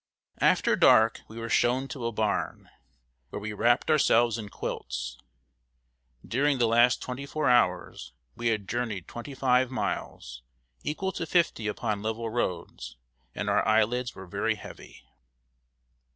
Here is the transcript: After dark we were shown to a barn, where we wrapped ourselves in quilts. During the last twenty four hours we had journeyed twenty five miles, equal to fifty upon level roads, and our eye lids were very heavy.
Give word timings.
After 0.39 0.75
dark 0.75 1.21
we 1.27 1.37
were 1.37 1.47
shown 1.47 1.87
to 1.89 2.07
a 2.07 2.11
barn, 2.11 2.71
where 3.29 3.39
we 3.39 3.53
wrapped 3.53 3.91
ourselves 3.91 4.35
in 4.39 4.49
quilts. 4.49 5.15
During 6.27 6.57
the 6.57 6.65
last 6.65 7.03
twenty 7.03 7.27
four 7.27 7.47
hours 7.47 8.11
we 8.35 8.47
had 8.47 8.67
journeyed 8.67 9.07
twenty 9.07 9.35
five 9.35 9.69
miles, 9.69 10.41
equal 10.81 11.11
to 11.11 11.27
fifty 11.27 11.67
upon 11.67 12.01
level 12.01 12.31
roads, 12.31 12.97
and 13.35 13.47
our 13.47 13.63
eye 13.67 13.83
lids 13.83 14.15
were 14.15 14.25
very 14.25 14.55
heavy. 14.55 15.03